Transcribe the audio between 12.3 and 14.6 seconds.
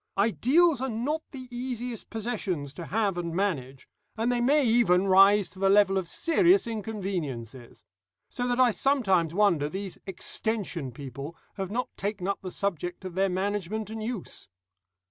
the subject of their management and use.